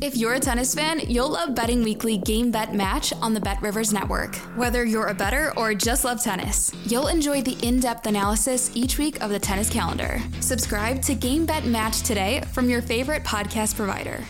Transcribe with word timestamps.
If 0.00 0.16
you're 0.16 0.34
a 0.34 0.38
tennis 0.38 0.76
fan, 0.76 1.00
you'll 1.08 1.30
love 1.30 1.56
Betting 1.56 1.82
Weekly 1.82 2.18
Game 2.18 2.52
Bet 2.52 2.72
Match 2.72 3.12
on 3.14 3.34
the 3.34 3.40
Bet 3.40 3.60
Rivers 3.60 3.92
Network. 3.92 4.36
Whether 4.54 4.84
you're 4.84 5.08
a 5.08 5.14
better 5.14 5.52
or 5.56 5.74
just 5.74 6.04
love 6.04 6.22
tennis, 6.22 6.72
you'll 6.86 7.08
enjoy 7.08 7.42
the 7.42 7.58
in 7.66 7.80
depth 7.80 8.06
analysis 8.06 8.70
each 8.76 8.96
week 8.96 9.20
of 9.20 9.30
the 9.30 9.40
tennis 9.40 9.68
calendar. 9.68 10.20
Subscribe 10.38 11.02
to 11.02 11.16
Game 11.16 11.44
Bet 11.44 11.64
Match 11.64 12.02
today 12.02 12.42
from 12.52 12.70
your 12.70 12.80
favorite 12.80 13.24
podcast 13.24 13.74
provider. 13.74 14.22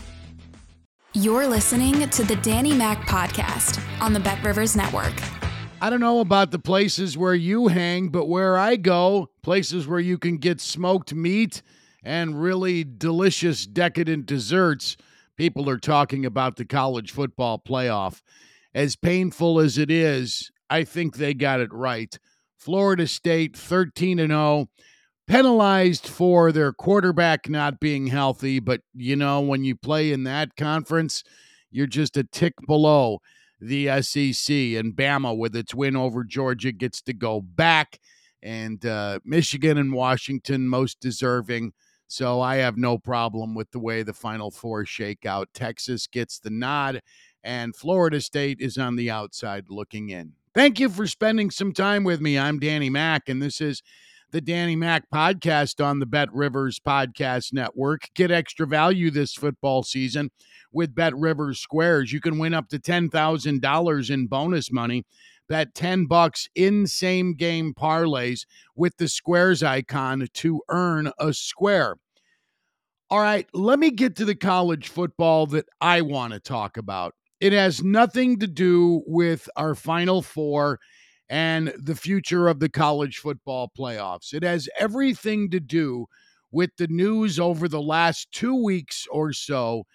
You're 1.13 1.45
listening 1.45 2.09
to 2.09 2.23
the 2.23 2.37
Danny 2.37 2.73
Mac 2.73 3.07
Podcast 3.07 3.79
on 4.01 4.13
the 4.13 4.19
Bet 4.19 4.43
Rivers 4.43 4.75
Network. 4.75 5.13
I 5.81 5.91
don't 5.91 5.99
know 6.01 6.19
about 6.19 6.49
the 6.49 6.57
places 6.57 7.15
where 7.15 7.35
you 7.35 7.67
hang, 7.67 8.09
but 8.09 8.25
where 8.25 8.57
I 8.57 8.75
go, 8.75 9.29
places 9.43 9.87
where 9.87 9.99
you 9.99 10.17
can 10.17 10.37
get 10.37 10.61
smoked 10.61 11.13
meat 11.13 11.61
and 12.03 12.41
really 12.41 12.83
delicious, 12.83 13.67
decadent 13.67 14.25
desserts 14.25 14.97
people 15.39 15.69
are 15.69 15.79
talking 15.79 16.25
about 16.25 16.57
the 16.57 16.65
college 16.65 17.11
football 17.11 17.57
playoff. 17.57 18.21
As 18.75 18.97
painful 18.97 19.61
as 19.61 19.77
it 19.77 19.89
is, 19.89 20.51
I 20.69 20.83
think 20.83 21.15
they 21.15 21.33
got 21.33 21.61
it 21.61 21.71
right. 21.71 22.19
Florida 22.57 23.07
State 23.07 23.55
13 23.55 24.19
and 24.19 24.31
0 24.31 24.67
penalized 25.27 26.05
for 26.05 26.51
their 26.51 26.73
quarterback 26.73 27.47
not 27.47 27.79
being 27.79 28.07
healthy, 28.07 28.59
but 28.59 28.81
you 28.93 29.15
know 29.15 29.39
when 29.39 29.63
you 29.63 29.77
play 29.77 30.11
in 30.11 30.25
that 30.25 30.57
conference, 30.57 31.23
you're 31.71 31.87
just 31.87 32.17
a 32.17 32.25
tick 32.25 32.55
below 32.67 33.19
the 33.61 33.85
SEC 34.01 34.53
and 34.53 34.93
Bama 34.93 35.37
with 35.37 35.55
its 35.55 35.73
win 35.73 35.95
over 35.95 36.25
Georgia 36.25 36.73
gets 36.73 37.01
to 37.03 37.13
go 37.13 37.39
back 37.39 37.97
and 38.43 38.85
uh, 38.85 39.19
Michigan 39.23 39.77
and 39.77 39.93
Washington 39.93 40.67
most 40.67 40.99
deserving 40.99 41.71
so 42.09 42.41
I 42.41 42.55
have 42.55 42.75
no 42.75 42.97
problem 42.97 43.53
with 43.53 43.69
the 43.69 43.79
way 43.79 44.01
the 44.01 44.13
Final 44.13 44.49
Four 44.49 44.83
shake 44.83 45.27
out. 45.27 45.47
Texas 45.53 46.07
gets 46.07 46.39
the 46.39 46.49
nod, 46.49 47.01
and 47.43 47.75
Florida 47.75 48.19
State 48.19 48.59
is 48.59 48.79
on 48.79 48.95
the 48.95 49.11
outside 49.11 49.65
looking 49.69 50.09
in. 50.09 50.33
Thank 50.55 50.79
you 50.79 50.89
for 50.89 51.05
spending 51.05 51.51
some 51.51 51.71
time 51.71 52.03
with 52.03 52.19
me. 52.19 52.37
I'm 52.37 52.57
Danny 52.57 52.89
Mac, 52.89 53.29
and 53.29 53.39
this 53.39 53.61
is 53.61 53.83
the 54.31 54.41
Danny 54.41 54.75
Mac 54.75 55.03
podcast 55.13 55.85
on 55.85 55.99
the 55.99 56.07
Bet 56.07 56.33
Rivers 56.33 56.79
Podcast 56.79 57.53
Network. 57.53 58.09
Get 58.15 58.31
extra 58.31 58.65
value 58.65 59.11
this 59.11 59.35
football 59.35 59.83
season 59.83 60.31
with 60.71 60.95
Bet 60.95 61.15
Rivers 61.15 61.59
Squares. 61.59 62.11
You 62.11 62.21
can 62.21 62.39
win 62.39 62.55
up 62.55 62.69
to 62.69 62.79
$10,000 62.79 64.09
in 64.09 64.27
bonus 64.27 64.71
money 64.71 65.05
bet 65.49 65.75
10 65.75 66.05
bucks 66.05 66.47
in 66.55 66.87
same 66.87 67.33
game 67.33 67.73
parlays 67.73 68.45
with 68.75 68.95
the 68.97 69.09
squares 69.09 69.61
icon 69.61 70.27
to 70.35 70.61
earn 70.69 71.11
a 71.19 71.33
square. 71.33 71.95
All 73.09 73.19
right, 73.19 73.47
let 73.53 73.79
me 73.79 73.89
get 73.89 74.15
to 74.17 74.25
the 74.25 74.35
college 74.35 74.87
football 74.87 75.47
that 75.47 75.65
I 75.81 76.01
want 76.01 76.33
to 76.33 76.39
talk 76.39 76.77
about. 76.77 77.15
It 77.41 77.53
has 77.53 77.83
nothing 77.83 78.37
to 78.39 78.47
do 78.47 79.01
with 79.07 79.49
our 79.55 79.73
final 79.73 80.21
four 80.21 80.79
and 81.27 81.73
the 81.77 81.95
future 81.95 82.47
of 82.47 82.59
the 82.59 82.69
college 82.69 83.17
football 83.17 83.71
playoffs. 83.77 84.33
It 84.33 84.43
has 84.43 84.69
everything 84.77 85.49
to 85.49 85.59
do 85.59 86.05
with 86.51 86.71
the 86.77 86.87
news 86.87 87.39
over 87.39 87.67
the 87.67 87.81
last 87.81 88.31
two 88.31 88.61
weeks 88.63 89.07
or 89.11 89.33
so 89.33 89.85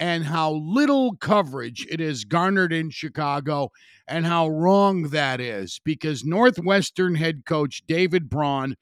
and 0.00 0.24
how 0.24 0.52
little 0.52 1.14
coverage 1.16 1.86
it 1.90 2.00
has 2.00 2.24
garnered 2.24 2.72
in 2.72 2.88
Chicago 2.88 3.70
and 4.08 4.24
how 4.24 4.48
wrong 4.48 5.02
that 5.10 5.40
is 5.40 5.78
because 5.84 6.24
Northwestern 6.24 7.14
head 7.14 7.44
coach 7.44 7.82
David 7.86 8.30
Braun 8.30 8.76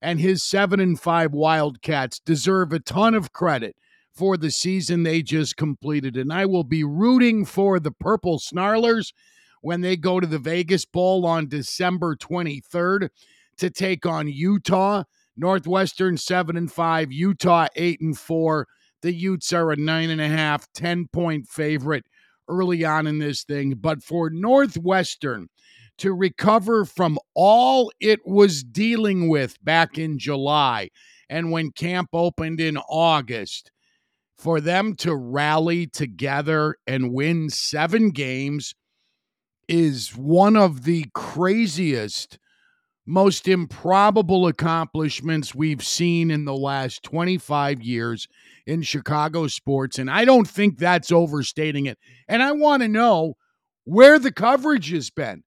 and 0.00 0.18
his 0.18 0.42
7 0.42 0.80
and 0.80 0.98
5 0.98 1.32
Wildcats 1.32 2.18
deserve 2.18 2.72
a 2.72 2.80
ton 2.80 3.14
of 3.14 3.32
credit 3.32 3.76
for 4.14 4.38
the 4.38 4.50
season 4.50 5.02
they 5.02 5.22
just 5.22 5.58
completed 5.58 6.16
and 6.16 6.32
I 6.32 6.46
will 6.46 6.64
be 6.64 6.82
rooting 6.82 7.44
for 7.44 7.78
the 7.78 7.92
Purple 7.92 8.38
Snarlers 8.38 9.12
when 9.60 9.82
they 9.82 9.96
go 9.96 10.20
to 10.20 10.26
the 10.26 10.38
Vegas 10.38 10.86
Bowl 10.86 11.26
on 11.26 11.48
December 11.48 12.16
23rd 12.16 13.10
to 13.58 13.70
take 13.70 14.06
on 14.06 14.26
Utah. 14.26 15.04
Northwestern 15.34 16.18
7 16.18 16.58
and 16.58 16.70
5, 16.70 17.10
Utah 17.10 17.66
8 17.74 18.00
and 18.02 18.18
4 18.18 18.68
the 19.02 19.12
Utes 19.12 19.52
are 19.52 19.70
a 19.72 19.76
nine 19.76 20.10
and 20.10 20.20
a 20.20 20.28
half, 20.28 20.66
10 20.74 21.08
point 21.12 21.48
favorite 21.48 22.04
early 22.48 22.84
on 22.84 23.06
in 23.06 23.18
this 23.18 23.44
thing. 23.44 23.74
But 23.74 24.02
for 24.02 24.30
Northwestern 24.30 25.48
to 25.98 26.12
recover 26.12 26.84
from 26.84 27.18
all 27.34 27.92
it 28.00 28.20
was 28.24 28.64
dealing 28.64 29.28
with 29.28 29.62
back 29.62 29.98
in 29.98 30.18
July 30.18 30.88
and 31.28 31.50
when 31.50 31.70
camp 31.70 32.10
opened 32.12 32.60
in 32.60 32.76
August, 32.76 33.70
for 34.36 34.60
them 34.60 34.94
to 34.96 35.14
rally 35.14 35.86
together 35.86 36.76
and 36.86 37.12
win 37.12 37.48
seven 37.48 38.10
games 38.10 38.74
is 39.68 40.16
one 40.16 40.56
of 40.56 40.82
the 40.82 41.06
craziest 41.14 42.38
most 43.06 43.48
improbable 43.48 44.46
accomplishments 44.46 45.54
we've 45.54 45.82
seen 45.82 46.30
in 46.30 46.44
the 46.44 46.54
last 46.54 47.02
25 47.02 47.82
years 47.82 48.28
in 48.66 48.82
Chicago 48.82 49.48
sports. 49.48 49.98
And 49.98 50.10
I 50.10 50.24
don't 50.24 50.48
think 50.48 50.78
that's 50.78 51.10
overstating 51.10 51.86
it. 51.86 51.98
And 52.28 52.42
I 52.42 52.52
want 52.52 52.82
to 52.82 52.88
know 52.88 53.34
where 53.84 54.18
the 54.18 54.32
coverage 54.32 54.90
has 54.92 55.10
been. 55.10 55.42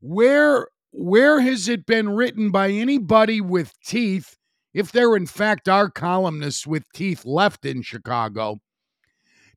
Where 0.00 0.68
where 0.90 1.40
has 1.40 1.68
it 1.68 1.84
been 1.84 2.08
written 2.08 2.50
by 2.50 2.70
anybody 2.70 3.40
with 3.40 3.74
teeth, 3.84 4.36
if 4.72 4.90
there 4.90 5.14
in 5.16 5.26
fact 5.26 5.68
are 5.68 5.90
columnists 5.90 6.66
with 6.66 6.90
teeth 6.94 7.26
left 7.26 7.66
in 7.66 7.82
Chicago, 7.82 8.58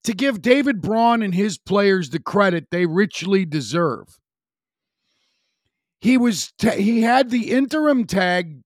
to 0.03 0.13
give 0.13 0.41
David 0.41 0.81
Braun 0.81 1.21
and 1.21 1.33
his 1.33 1.57
players 1.57 2.09
the 2.09 2.19
credit 2.19 2.67
they 2.69 2.85
richly 2.85 3.45
deserve? 3.45 4.19
He 6.01 6.17
was 6.17 6.51
t- 6.57 6.81
he 6.81 7.01
had 7.01 7.29
the 7.29 7.51
interim 7.51 8.05
tag 8.05 8.61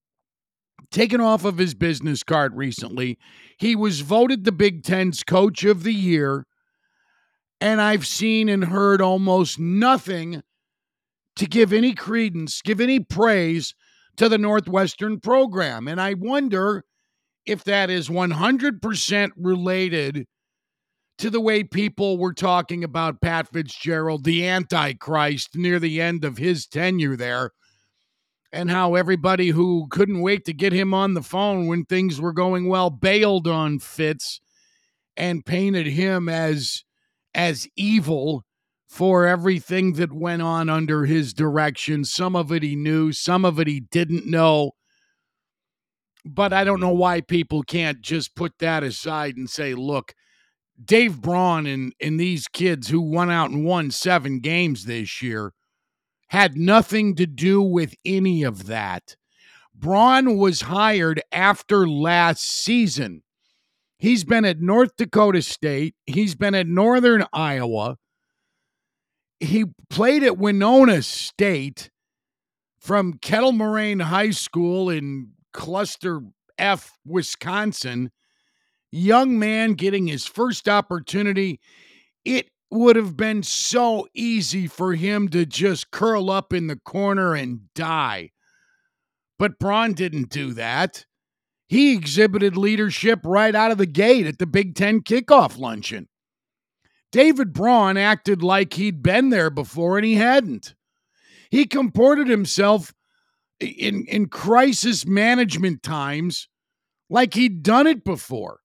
taken 0.90 1.20
off 1.20 1.44
of 1.44 1.58
his 1.58 1.74
business 1.74 2.22
card 2.22 2.56
recently. 2.56 3.18
He 3.58 3.76
was 3.76 4.00
voted 4.00 4.44
the 4.44 4.52
Big 4.52 4.82
Ten's 4.82 5.22
coach 5.22 5.62
of 5.62 5.82
the 5.82 5.92
year, 5.92 6.46
and 7.60 7.80
I've 7.80 8.06
seen 8.06 8.48
and 8.48 8.64
heard 8.64 9.02
almost 9.02 9.58
nothing 9.58 10.42
to 11.36 11.46
give 11.46 11.72
any 11.72 11.94
credence, 11.94 12.62
give 12.62 12.80
any 12.80 13.00
praise 13.00 13.74
to 14.16 14.28
the 14.28 14.38
Northwestern 14.38 15.20
program. 15.20 15.86
And 15.86 16.00
I 16.00 16.14
wonder 16.14 16.84
if 17.44 17.62
that 17.64 17.90
is 17.90 18.08
100% 18.08 19.30
related 19.36 20.26
to 21.18 21.30
the 21.30 21.40
way 21.40 21.64
people 21.64 22.18
were 22.18 22.34
talking 22.34 22.84
about 22.84 23.20
Pat 23.20 23.48
Fitzgerald, 23.48 24.24
the 24.24 24.46
Antichrist, 24.46 25.56
near 25.56 25.78
the 25.78 26.00
end 26.00 26.24
of 26.24 26.36
his 26.36 26.66
tenure 26.66 27.16
there, 27.16 27.52
and 28.52 28.70
how 28.70 28.94
everybody 28.94 29.48
who 29.48 29.86
couldn't 29.90 30.20
wait 30.20 30.44
to 30.44 30.52
get 30.52 30.72
him 30.72 30.92
on 30.92 31.14
the 31.14 31.22
phone 31.22 31.66
when 31.66 31.84
things 31.84 32.20
were 32.20 32.32
going 32.32 32.68
well 32.68 32.90
bailed 32.90 33.46
on 33.48 33.78
Fitz 33.78 34.40
and 35.16 35.46
painted 35.46 35.86
him 35.86 36.28
as 36.28 36.84
as 37.34 37.68
evil 37.76 38.44
for 38.88 39.26
everything 39.26 39.94
that 39.94 40.12
went 40.12 40.40
on 40.40 40.68
under 40.70 41.04
his 41.04 41.34
direction. 41.34 42.04
Some 42.04 42.34
of 42.34 42.50
it 42.52 42.62
he 42.62 42.76
knew, 42.76 43.12
some 43.12 43.44
of 43.44 43.60
it 43.60 43.66
he 43.66 43.80
didn't 43.80 44.26
know. 44.26 44.72
But 46.24 46.52
I 46.52 46.64
don't 46.64 46.80
know 46.80 46.94
why 46.94 47.20
people 47.20 47.62
can't 47.62 48.00
just 48.00 48.34
put 48.34 48.58
that 48.58 48.82
aside 48.82 49.36
and 49.36 49.48
say, 49.50 49.74
look, 49.74 50.14
Dave 50.82 51.20
Braun 51.20 51.66
and, 51.66 51.94
and 52.00 52.20
these 52.20 52.48
kids 52.48 52.88
who 52.88 53.00
went 53.00 53.30
out 53.30 53.50
and 53.50 53.64
won 53.64 53.90
seven 53.90 54.40
games 54.40 54.84
this 54.84 55.22
year 55.22 55.52
had 56.28 56.56
nothing 56.56 57.14
to 57.16 57.26
do 57.26 57.62
with 57.62 57.94
any 58.04 58.42
of 58.42 58.66
that. 58.66 59.16
Braun 59.74 60.36
was 60.36 60.62
hired 60.62 61.22
after 61.32 61.86
last 61.88 62.42
season. 62.42 63.22
He's 63.98 64.24
been 64.24 64.44
at 64.44 64.60
North 64.60 64.96
Dakota 64.96 65.42
State, 65.42 65.94
he's 66.06 66.34
been 66.34 66.54
at 66.54 66.66
Northern 66.66 67.24
Iowa. 67.32 67.96
He 69.40 69.64
played 69.90 70.22
at 70.22 70.38
Winona 70.38 71.02
State 71.02 71.90
from 72.78 73.14
Kettle 73.14 73.52
Moraine 73.52 74.00
High 74.00 74.30
School 74.30 74.88
in 74.88 75.32
Cluster 75.52 76.20
F, 76.58 76.98
Wisconsin 77.04 78.10
young 78.90 79.38
man 79.38 79.74
getting 79.74 80.06
his 80.06 80.26
first 80.26 80.68
opportunity. 80.68 81.60
It 82.24 82.48
would 82.70 82.96
have 82.96 83.16
been 83.16 83.42
so 83.42 84.06
easy 84.14 84.66
for 84.66 84.94
him 84.94 85.28
to 85.28 85.46
just 85.46 85.90
curl 85.90 86.30
up 86.30 86.52
in 86.52 86.66
the 86.66 86.80
corner 86.84 87.34
and 87.34 87.60
die. 87.74 88.30
But 89.38 89.58
Braun 89.58 89.92
didn't 89.92 90.30
do 90.30 90.52
that. 90.54 91.04
He 91.68 91.94
exhibited 91.94 92.56
leadership 92.56 93.20
right 93.24 93.54
out 93.54 93.70
of 93.70 93.78
the 93.78 93.86
gate 93.86 94.26
at 94.26 94.38
the 94.38 94.46
Big 94.46 94.74
Ten 94.74 95.00
kickoff 95.00 95.58
luncheon. 95.58 96.08
David 97.12 97.52
Braun 97.52 97.96
acted 97.96 98.42
like 98.42 98.74
he'd 98.74 99.02
been 99.02 99.30
there 99.30 99.50
before 99.50 99.98
and 99.98 100.06
he 100.06 100.14
hadn't. 100.14 100.74
He 101.50 101.66
comported 101.66 102.28
himself 102.28 102.92
in, 103.60 104.04
in 104.06 104.28
crisis 104.28 105.06
management 105.06 105.82
times 105.82 106.48
like 107.08 107.34
he'd 107.34 107.62
done 107.62 107.86
it 107.86 108.04
before. 108.04 108.60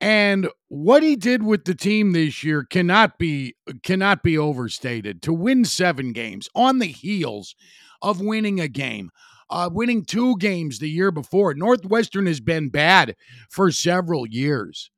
And 0.00 0.48
what 0.68 1.02
he 1.02 1.16
did 1.16 1.42
with 1.42 1.64
the 1.64 1.74
team 1.74 2.12
this 2.12 2.44
year 2.44 2.64
cannot 2.64 3.18
be 3.18 3.54
cannot 3.82 4.22
be 4.22 4.36
overstated. 4.36 5.22
To 5.22 5.32
win 5.32 5.64
7 5.64 6.12
games 6.12 6.48
on 6.54 6.78
the 6.78 6.86
heels 6.86 7.54
of 8.02 8.20
winning 8.20 8.60
a 8.60 8.68
game, 8.68 9.10
uh, 9.48 9.70
winning 9.72 10.04
two 10.04 10.36
games 10.36 10.78
the 10.78 10.90
year 10.90 11.10
before. 11.10 11.54
Northwestern 11.54 12.26
has 12.26 12.40
been 12.40 12.68
bad 12.68 13.16
for 13.50 13.70
several 13.70 14.26
years. 14.26 14.90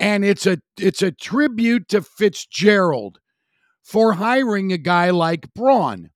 And 0.00 0.24
it's 0.24 0.46
a 0.46 0.58
it's 0.78 1.02
a 1.02 1.12
tribute 1.12 1.88
to 1.88 2.02
Fitzgerald 2.02 3.18
for 3.84 4.14
hiring 4.14 4.72
a 4.72 4.78
guy 4.78 5.10
like 5.10 5.54
Braun 5.54 6.10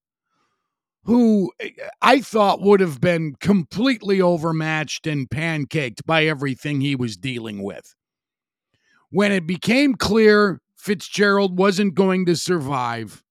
who 1.04 1.52
eh, 1.60 1.70
I 2.00 2.20
thought 2.20 2.60
would 2.62 2.80
have 2.80 3.00
been 3.00 3.34
completely 3.40 4.20
overmatched 4.20 5.06
and 5.06 5.28
pancaked 5.28 6.04
by 6.06 6.24
everything 6.26 6.80
he 6.80 6.94
was 6.96 7.16
dealing 7.16 7.62
with. 7.62 7.94
When 9.12 9.30
it 9.30 9.46
became 9.46 9.94
clear 9.94 10.62
Fitzgerald 10.74 11.58
wasn't 11.58 11.94
going 11.94 12.24
to 12.24 12.34
survive, 12.34 13.22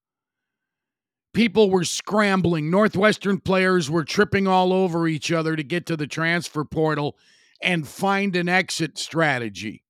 people 1.34 1.72
were 1.72 1.84
scrambling. 1.84 2.70
Northwestern 2.70 3.40
players 3.40 3.90
were 3.90 4.04
tripping 4.04 4.48
all 4.48 4.74
over 4.74 5.08
each 5.08 5.32
other 5.32 5.56
to 5.56 5.64
get 5.64 5.88
to 5.88 5.98
the 5.98 6.06
transfer 6.06 6.64
portal 6.64 7.18
and 7.64 7.88
find 7.88 8.36
an 8.36 8.48
exit 8.48 9.00
strategy. 9.00 9.84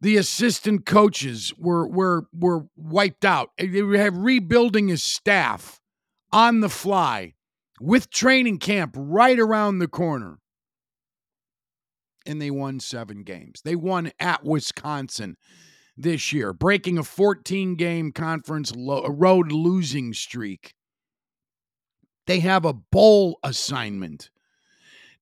The 0.00 0.16
assistant 0.16 0.86
coaches 0.86 1.52
were 1.58 1.86
were 1.86 2.26
were 2.32 2.68
wiped 2.74 3.26
out. 3.26 3.50
They 3.58 3.82
were 3.82 4.10
rebuilding 4.10 4.88
his 4.88 5.02
staff 5.02 5.82
on 6.32 6.60
the 6.60 6.70
fly 6.70 7.34
with 7.82 8.08
training 8.08 8.60
camp 8.60 8.94
right 8.96 9.38
around 9.38 9.78
the 9.78 9.88
corner. 9.88 10.38
And 12.26 12.42
they 12.42 12.50
won 12.50 12.80
seven 12.80 13.22
games. 13.22 13.62
They 13.64 13.76
won 13.76 14.10
at 14.18 14.44
Wisconsin 14.44 15.36
this 15.96 16.32
year, 16.32 16.52
breaking 16.52 16.98
a 16.98 17.02
14 17.02 17.76
game 17.76 18.12
conference 18.12 18.74
lo- 18.74 19.06
road 19.08 19.52
losing 19.52 20.12
streak. 20.12 20.74
They 22.26 22.40
have 22.40 22.64
a 22.64 22.72
bowl 22.72 23.38
assignment. 23.42 24.30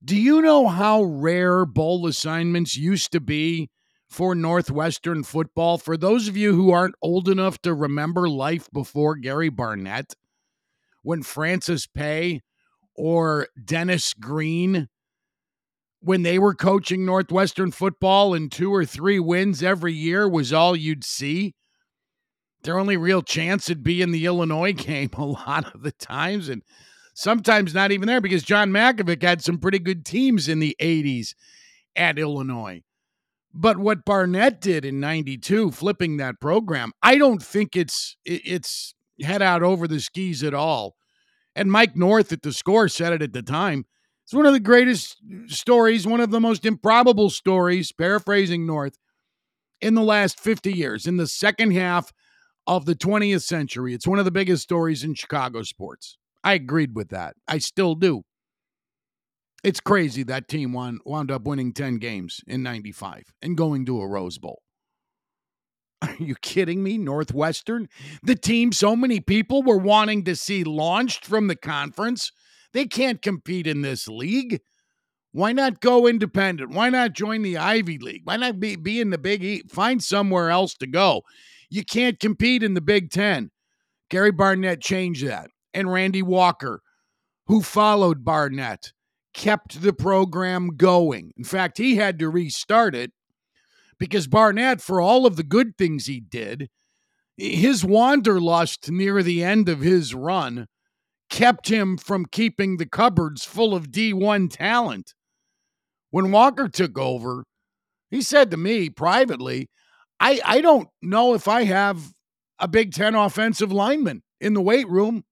Do 0.02 0.16
you 0.16 0.42
know 0.42 0.68
how 0.68 1.02
rare 1.02 1.64
bowl 1.64 2.06
assignments 2.06 2.76
used 2.76 3.12
to 3.12 3.20
be 3.20 3.70
for 4.08 4.34
Northwestern 4.34 5.22
football? 5.22 5.78
For 5.78 5.96
those 5.96 6.28
of 6.28 6.36
you 6.36 6.54
who 6.54 6.70
aren't 6.70 6.94
old 7.00 7.28
enough 7.28 7.60
to 7.62 7.74
remember 7.74 8.28
life 8.28 8.68
before 8.72 9.16
Gary 9.16 9.48
Barnett, 9.50 10.14
when 11.02 11.22
Francis 11.22 11.86
Peay 11.86 12.40
or 12.94 13.48
Dennis 13.62 14.14
Green, 14.14 14.88
when 16.04 16.22
they 16.22 16.38
were 16.38 16.54
coaching 16.54 17.06
Northwestern 17.06 17.70
football 17.70 18.34
and 18.34 18.52
two 18.52 18.72
or 18.72 18.84
three 18.84 19.18
wins 19.18 19.62
every 19.62 19.94
year 19.94 20.28
was 20.28 20.52
all 20.52 20.76
you'd 20.76 21.02
see. 21.02 21.54
Their 22.62 22.78
only 22.78 22.98
real 22.98 23.22
chance 23.22 23.68
would 23.70 23.82
be 23.82 24.02
in 24.02 24.10
the 24.10 24.26
Illinois 24.26 24.72
game 24.76 25.10
a 25.14 25.24
lot 25.24 25.74
of 25.74 25.82
the 25.82 25.92
times, 25.92 26.50
and 26.50 26.62
sometimes 27.14 27.72
not 27.72 27.90
even 27.90 28.06
there 28.06 28.20
because 28.20 28.42
John 28.42 28.70
Mackovic 28.70 29.22
had 29.22 29.42
some 29.42 29.58
pretty 29.58 29.78
good 29.78 30.04
teams 30.04 30.46
in 30.46 30.58
the 30.58 30.76
80s 30.78 31.34
at 31.96 32.18
Illinois. 32.18 32.82
But 33.54 33.78
what 33.78 34.04
Barnett 34.04 34.60
did 34.60 34.84
in 34.84 35.00
92, 35.00 35.70
flipping 35.70 36.16
that 36.16 36.40
program, 36.40 36.92
I 37.02 37.16
don't 37.16 37.42
think 37.42 37.76
it's 37.76 38.16
it's 38.24 38.94
head 39.22 39.42
out 39.42 39.62
over 39.62 39.88
the 39.88 40.00
skis 40.00 40.42
at 40.42 40.54
all. 40.54 40.96
And 41.54 41.70
Mike 41.70 41.96
North 41.96 42.32
at 42.32 42.42
the 42.42 42.52
score 42.52 42.88
said 42.88 43.12
it 43.12 43.22
at 43.22 43.32
the 43.32 43.42
time. 43.42 43.86
It's 44.24 44.32
one 44.32 44.46
of 44.46 44.52
the 44.54 44.60
greatest 44.60 45.18
stories, 45.48 46.06
one 46.06 46.20
of 46.20 46.30
the 46.30 46.40
most 46.40 46.64
improbable 46.64 47.28
stories, 47.28 47.92
paraphrasing 47.92 48.66
North, 48.66 48.98
in 49.80 49.94
the 49.94 50.02
last 50.02 50.40
50 50.40 50.72
years, 50.72 51.06
in 51.06 51.18
the 51.18 51.26
second 51.26 51.72
half 51.72 52.10
of 52.66 52.86
the 52.86 52.94
20th 52.94 53.42
century. 53.42 53.92
It's 53.92 54.06
one 54.06 54.18
of 54.18 54.24
the 54.24 54.30
biggest 54.30 54.62
stories 54.62 55.04
in 55.04 55.14
Chicago 55.14 55.62
sports. 55.62 56.16
I 56.42 56.54
agreed 56.54 56.94
with 56.94 57.10
that. 57.10 57.36
I 57.46 57.58
still 57.58 57.94
do. 57.94 58.22
It's 59.62 59.80
crazy 59.80 60.22
that 60.24 60.48
team 60.48 60.72
won, 60.72 61.00
wound 61.04 61.30
up 61.30 61.44
winning 61.44 61.72
10 61.72 61.96
games 61.96 62.40
in 62.46 62.62
95 62.62 63.32
and 63.42 63.56
going 63.56 63.86
to 63.86 64.00
a 64.00 64.06
Rose 64.06 64.38
Bowl. 64.38 64.60
Are 66.02 66.16
you 66.18 66.34
kidding 66.42 66.82
me? 66.82 66.98
Northwestern, 66.98 67.88
the 68.22 68.34
team 68.34 68.72
so 68.72 68.94
many 68.94 69.20
people 69.20 69.62
were 69.62 69.78
wanting 69.78 70.24
to 70.24 70.36
see 70.36 70.64
launched 70.64 71.24
from 71.24 71.48
the 71.48 71.56
conference, 71.56 72.30
they 72.74 72.84
can't 72.84 73.22
compete 73.22 73.66
in 73.66 73.80
this 73.80 74.06
league. 74.06 74.60
Why 75.32 75.52
not 75.52 75.80
go 75.80 76.06
independent? 76.06 76.72
Why 76.72 76.90
not 76.90 77.14
join 77.14 77.42
the 77.42 77.56
Ivy 77.56 77.98
League? 77.98 78.22
Why 78.24 78.36
not 78.36 78.60
be, 78.60 78.76
be 78.76 79.00
in 79.00 79.10
the 79.10 79.18
Big 79.18 79.42
East? 79.42 79.70
Find 79.70 80.02
somewhere 80.02 80.50
else 80.50 80.74
to 80.74 80.86
go. 80.86 81.22
You 81.70 81.84
can't 81.84 82.20
compete 82.20 82.62
in 82.62 82.74
the 82.74 82.80
Big 82.80 83.10
Ten. 83.10 83.50
Gary 84.10 84.30
Barnett 84.30 84.80
changed 84.80 85.26
that. 85.26 85.48
And 85.72 85.90
Randy 85.90 86.22
Walker, 86.22 86.82
who 87.46 87.62
followed 87.62 88.24
Barnett, 88.24 88.92
kept 89.32 89.82
the 89.82 89.92
program 89.92 90.76
going. 90.76 91.32
In 91.36 91.44
fact, 91.44 91.78
he 91.78 91.96
had 91.96 92.18
to 92.20 92.28
restart 92.28 92.94
it 92.94 93.10
because 93.98 94.28
Barnett, 94.28 94.80
for 94.80 95.00
all 95.00 95.26
of 95.26 95.36
the 95.36 95.42
good 95.42 95.76
things 95.76 96.06
he 96.06 96.20
did, 96.20 96.68
his 97.36 97.84
wanderlust 97.84 98.90
near 98.90 99.22
the 99.22 99.42
end 99.42 99.68
of 99.68 99.80
his 99.80 100.14
run 100.14 100.66
kept 101.30 101.68
him 101.68 101.96
from 101.96 102.26
keeping 102.26 102.76
the 102.76 102.86
cupboards 102.86 103.44
full 103.44 103.74
of 103.74 103.90
D1 103.90 104.50
talent. 104.50 105.14
When 106.10 106.30
Walker 106.30 106.68
took 106.68 106.98
over, 106.98 107.44
he 108.10 108.22
said 108.22 108.50
to 108.50 108.56
me 108.56 108.88
privately, 108.90 109.68
I, 110.20 110.40
I 110.44 110.60
don't 110.60 110.88
know 111.02 111.34
if 111.34 111.48
I 111.48 111.64
have 111.64 112.12
a 112.58 112.68
Big 112.68 112.92
Ten 112.92 113.14
offensive 113.14 113.72
lineman 113.72 114.22
in 114.40 114.54
the 114.54 114.62
weight 114.62 114.88
room. 114.88 115.24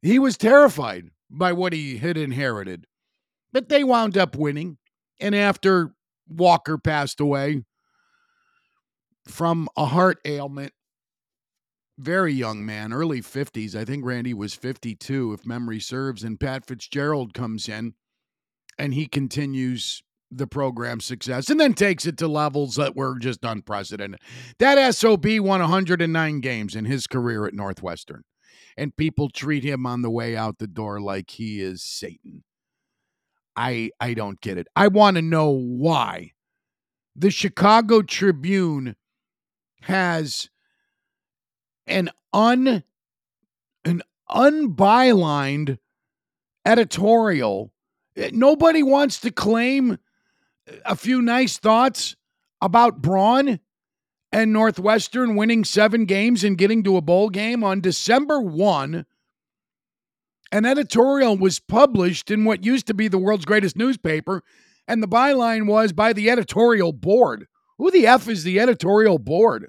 He 0.00 0.18
was 0.18 0.36
terrified 0.36 1.10
by 1.30 1.52
what 1.52 1.72
he 1.72 1.98
had 1.98 2.16
inherited. 2.16 2.86
But 3.52 3.68
they 3.68 3.84
wound 3.84 4.16
up 4.16 4.36
winning. 4.36 4.78
And 5.20 5.34
after 5.34 5.92
Walker 6.28 6.78
passed 6.78 7.20
away 7.20 7.64
from 9.26 9.68
a 9.76 9.86
heart 9.86 10.18
ailment. 10.24 10.72
Very 11.98 12.32
young 12.32 12.64
man, 12.64 12.92
early 12.92 13.20
50s. 13.20 13.74
I 13.74 13.84
think 13.84 14.04
Randy 14.04 14.32
was 14.32 14.54
52, 14.54 15.32
if 15.32 15.44
memory 15.44 15.80
serves. 15.80 16.22
And 16.22 16.38
Pat 16.38 16.64
Fitzgerald 16.64 17.34
comes 17.34 17.68
in 17.68 17.94
and 18.78 18.94
he 18.94 19.06
continues 19.06 20.02
the 20.30 20.46
program's 20.46 21.04
success 21.04 21.50
and 21.50 21.58
then 21.58 21.74
takes 21.74 22.06
it 22.06 22.16
to 22.18 22.28
levels 22.28 22.76
that 22.76 22.94
were 22.94 23.18
just 23.18 23.44
unprecedented. 23.44 24.20
That 24.58 24.94
SOB 24.94 25.26
won 25.40 25.60
109 25.60 26.40
games 26.40 26.76
in 26.76 26.84
his 26.84 27.06
career 27.06 27.46
at 27.46 27.54
Northwestern. 27.54 28.22
And 28.76 28.96
people 28.96 29.28
treat 29.28 29.64
him 29.64 29.86
on 29.86 30.02
the 30.02 30.10
way 30.10 30.36
out 30.36 30.58
the 30.58 30.68
door 30.68 31.00
like 31.00 31.30
he 31.30 31.60
is 31.60 31.82
Satan. 31.82 32.44
I 33.56 33.90
I 33.98 34.14
don't 34.14 34.40
get 34.40 34.56
it. 34.56 34.68
I 34.76 34.86
want 34.86 35.16
to 35.16 35.22
know 35.22 35.50
why 35.50 36.30
the 37.16 37.30
Chicago 37.32 38.02
Tribune 38.02 38.94
has 39.82 40.48
an 41.88 42.10
un 42.32 42.82
an 43.84 44.02
unbylined 44.28 45.78
editorial. 46.64 47.72
Eh, 48.16 48.30
nobody 48.32 48.82
wants 48.82 49.20
to 49.20 49.30
claim 49.30 49.98
a 50.84 50.96
few 50.96 51.22
nice 51.22 51.58
thoughts 51.58 52.16
about 52.60 53.00
Braun 53.00 53.60
and 54.30 54.52
Northwestern 54.52 55.36
winning 55.36 55.64
seven 55.64 56.04
games 56.04 56.44
and 56.44 56.58
getting 56.58 56.82
to 56.84 56.96
a 56.96 57.02
bowl 57.02 57.30
game 57.30 57.64
on 57.64 57.80
December 57.80 58.40
1 58.40 59.06
an 60.50 60.64
editorial 60.64 61.36
was 61.36 61.60
published 61.60 62.30
in 62.30 62.44
what 62.44 62.64
used 62.64 62.86
to 62.86 62.94
be 62.94 63.08
the 63.08 63.18
world's 63.18 63.44
greatest 63.44 63.76
newspaper, 63.76 64.42
and 64.86 65.02
the 65.02 65.08
byline 65.08 65.66
was 65.66 65.92
by 65.92 66.12
the 66.12 66.30
editorial 66.30 66.92
board. 66.92 67.46
Who 67.76 67.90
the 67.90 68.06
F 68.06 68.28
is 68.28 68.44
the 68.44 68.58
editorial 68.58 69.18
board? 69.18 69.68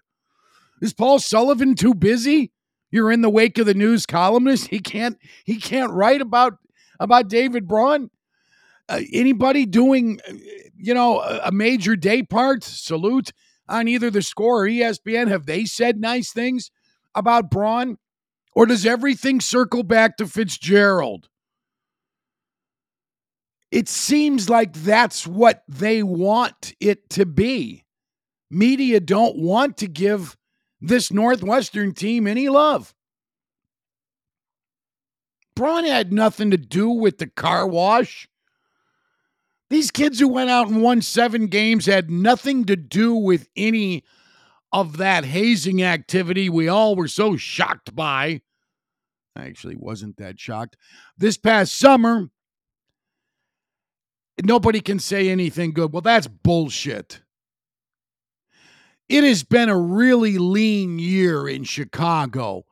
Is 0.82 0.94
Paul 0.94 1.20
Sullivan 1.20 1.76
too 1.76 1.94
busy? 1.94 2.52
You're 2.92 3.12
in 3.12 3.22
the 3.22 3.30
wake 3.30 3.58
of 3.58 3.66
the 3.66 3.74
news 3.74 4.06
columnist. 4.06 4.68
He 4.68 4.80
can't 4.80 5.18
he 5.46 5.58
can't 5.58 5.92
write 5.92 6.22
about 6.22 6.58
about 7.00 7.30
David 7.30 7.68
Braun. 7.68 8.10
Uh, 8.88 9.02
anybody 9.14 9.66
doing 9.66 10.20
you 10.76 10.94
know 10.94 11.20
a, 11.20 11.42
a 11.46 11.52
major 11.52 11.96
day 11.96 12.24
part 12.24 12.64
salute 12.64 13.32
on 13.68 13.88
either 13.88 14.10
the 14.10 14.22
score 14.22 14.64
or 14.64 14.68
ESPN? 14.68 15.28
Have 15.28 15.46
they 15.46 15.66
said 15.66 16.00
nice 16.00 16.32
things 16.32 16.72
about 17.14 17.52
Braun? 17.52 17.98
Or 18.56 18.66
does 18.66 18.86
everything 18.86 19.40
circle 19.40 19.84
back 19.84 20.18
to 20.18 20.28
Fitzgerald? 20.28 21.30
It 23.72 23.88
seems 23.88 24.50
like 24.50 24.74
that's 24.74 25.28
what 25.28 25.64
they 25.68 26.02
want 26.02 26.74
it 26.80 27.10
to 27.12 27.26
be. 27.26 27.86
Media 28.50 29.00
don't 29.00 29.38
want 29.38 29.78
to 29.78 29.88
give 29.88 30.36
this 30.82 31.12
Northwestern 31.12 31.94
team 31.94 32.28
any 32.28 32.50
love. 32.50 32.94
Braun 35.56 35.84
had 35.84 36.14
nothing 36.14 36.52
to 36.52 36.58
do 36.58 36.90
with 36.90 37.18
the 37.18 37.28
car 37.28 37.68
wash. 37.68 38.30
These 39.70 39.92
kids 39.92 40.20
who 40.20 40.30
went 40.30 40.50
out 40.50 40.70
and 40.70 40.82
won 40.82 41.02
seven 41.02 41.48
games 41.48 41.86
had 41.86 42.10
nothing 42.10 42.66
to 42.66 42.76
do 42.76 43.14
with 43.14 43.48
any 43.56 44.04
of 44.72 44.98
that 44.98 45.26
hazing 45.26 45.84
activity 45.84 46.50
we 46.50 46.68
all 46.68 46.96
were 46.96 47.08
so 47.08 47.36
shocked 47.36 47.96
by. 47.96 48.42
I 49.36 49.46
actually 49.46 49.76
wasn't 49.76 50.18
that 50.18 50.40
shocked. 50.40 50.78
This 51.18 51.38
past 51.38 51.78
summer, 51.78 52.30
nobody 54.44 54.82
can 54.82 55.00
say 55.00 55.30
anything 55.30 55.74
good. 55.74 55.92
Well, 55.92 56.02
that's 56.02 56.28
bullshit. 56.28 57.22
It 59.10 59.24
has 59.24 59.44
been 59.44 59.70
a 59.70 59.78
really 59.78 60.38
lean 60.38 61.00
year 61.00 61.50
in 61.50 61.64
Chicago. 61.64 62.66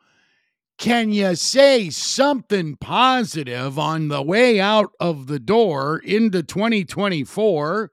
Can 0.77 1.11
you 1.11 1.35
say 1.35 1.89
something 1.89 2.75
positive 2.75 3.79
on 3.79 4.09
the 4.09 4.21
way 4.21 4.59
out 4.59 4.91
of 4.99 5.25
the 5.25 5.39
door 5.39 5.97
into 5.97 6.43
2024 6.43 7.89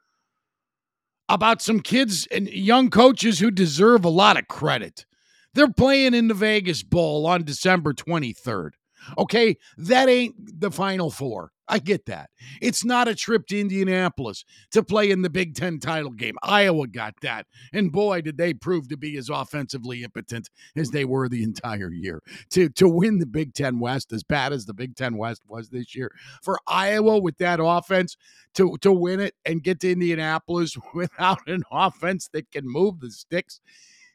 about 1.30 1.62
some 1.62 1.80
kids 1.80 2.28
and 2.30 2.46
young 2.50 2.90
coaches 2.90 3.38
who 3.38 3.50
deserve 3.50 4.04
a 4.04 4.10
lot 4.10 4.38
of 4.38 4.46
credit? 4.46 5.06
They're 5.54 5.72
playing 5.72 6.12
in 6.12 6.28
the 6.28 6.34
Vegas 6.34 6.82
Bowl 6.82 7.26
on 7.26 7.44
December 7.44 7.94
23rd. 7.94 8.72
Okay, 9.18 9.56
that 9.76 10.08
ain't 10.08 10.60
the 10.60 10.70
final 10.70 11.10
four. 11.10 11.52
I 11.66 11.78
get 11.78 12.06
that. 12.06 12.28
It's 12.60 12.84
not 12.84 13.08
a 13.08 13.14
trip 13.14 13.46
to 13.46 13.58
Indianapolis 13.58 14.44
to 14.72 14.82
play 14.82 15.10
in 15.10 15.22
the 15.22 15.30
Big 15.30 15.54
Ten 15.54 15.78
title 15.78 16.10
game. 16.10 16.36
Iowa 16.42 16.86
got 16.86 17.14
that. 17.22 17.46
And 17.72 17.90
boy, 17.90 18.20
did 18.20 18.36
they 18.36 18.52
prove 18.52 18.88
to 18.88 18.98
be 18.98 19.16
as 19.16 19.30
offensively 19.30 20.04
impotent 20.04 20.50
as 20.76 20.90
they 20.90 21.06
were 21.06 21.28
the 21.28 21.42
entire 21.42 21.90
year. 21.90 22.22
To, 22.50 22.68
to 22.70 22.86
win 22.86 23.18
the 23.18 23.26
Big 23.26 23.54
Ten 23.54 23.78
West, 23.78 24.12
as 24.12 24.22
bad 24.22 24.52
as 24.52 24.66
the 24.66 24.74
Big 24.74 24.94
Ten 24.94 25.16
West 25.16 25.42
was 25.48 25.70
this 25.70 25.94
year, 25.94 26.12
for 26.42 26.58
Iowa 26.66 27.18
with 27.18 27.38
that 27.38 27.60
offense 27.62 28.16
to, 28.54 28.76
to 28.82 28.92
win 28.92 29.20
it 29.20 29.34
and 29.46 29.62
get 29.62 29.80
to 29.80 29.92
Indianapolis 29.92 30.76
without 30.94 31.46
an 31.46 31.62
offense 31.72 32.28
that 32.32 32.50
can 32.50 32.64
move 32.66 33.00
the 33.00 33.10
sticks 33.10 33.60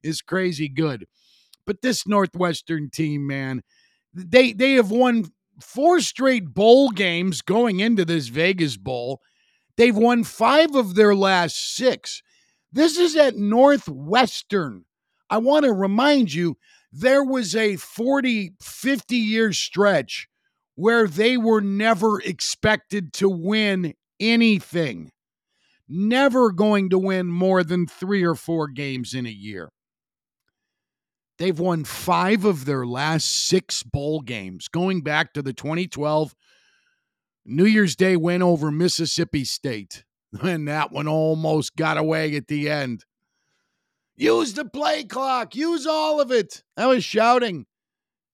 is 0.04 0.22
crazy 0.22 0.70
good. 0.70 1.08
But 1.66 1.82
this 1.82 2.08
Northwestern 2.08 2.90
team, 2.90 3.28
man, 3.28 3.64
they 4.14 4.54
they 4.54 4.74
have 4.74 4.92
won 4.92 5.32
four 5.62 6.00
straight 6.00 6.54
bowl 6.54 6.90
games 6.90 7.42
going 7.42 7.80
into 7.80 8.06
this 8.06 8.28
Vegas 8.28 8.78
Bowl. 8.78 9.22
They've 9.78 9.96
won 9.96 10.24
five 10.24 10.76
of 10.76 10.96
their 10.96 11.16
last 11.16 11.76
six. 11.76 12.22
This 12.72 12.98
is 12.98 13.16
at 13.16 13.36
Northwestern. 13.36 14.86
I 15.30 15.38
want 15.38 15.66
to 15.66 15.74
remind 15.74 16.34
you 16.34 16.58
there 16.92 17.24
was 17.24 17.56
a 17.56 17.76
40, 17.76 18.54
50 18.62 19.16
year 19.16 19.54
stretch 19.54 20.28
where 20.76 21.08
they 21.08 21.38
were 21.38 21.62
never 21.62 22.22
expected 22.22 23.14
to 23.14 23.30
win 23.30 23.94
anything, 24.20 25.12
never 25.88 26.52
going 26.52 26.90
to 26.90 26.98
win 26.98 27.28
more 27.28 27.64
than 27.64 27.86
three 27.86 28.24
or 28.24 28.36
four 28.36 28.68
games 28.68 29.14
in 29.14 29.26
a 29.26 29.30
year. 29.30 29.70
They've 31.40 31.58
won 31.58 31.86
five 31.86 32.44
of 32.44 32.66
their 32.66 32.86
last 32.86 33.48
six 33.48 33.82
bowl 33.82 34.20
games, 34.20 34.68
going 34.68 35.02
back 35.02 35.34
to 35.34 35.42
the 35.42 35.54
2012 35.54 36.36
New 37.46 37.66
Year's 37.66 37.96
Day 37.96 38.18
win 38.18 38.44
over 38.44 38.70
Mississippi 38.70 39.44
State. 39.46 40.04
And 40.44 40.68
that 40.68 40.92
one 40.92 41.08
almost 41.08 41.76
got 41.76 41.98
away 41.98 42.36
at 42.36 42.46
the 42.46 42.70
end. 42.70 43.04
Use 44.16 44.54
the 44.54 44.64
play 44.64 45.04
clock, 45.04 45.56
use 45.56 45.88
all 45.88 46.22
of 46.22 46.32
it. 46.32 46.62
I 46.78 46.86
was 46.86 47.04
shouting 47.04 47.66